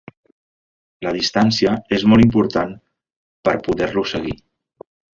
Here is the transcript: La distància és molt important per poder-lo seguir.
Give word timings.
La 1.07 1.11
distància 1.17 1.75
és 1.99 2.07
molt 2.13 2.25
important 2.31 2.75
per 3.49 3.57
poder-lo 3.71 4.09
seguir. 4.17 4.39